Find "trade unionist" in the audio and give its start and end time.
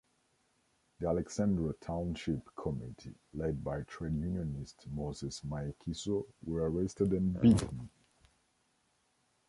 3.83-4.87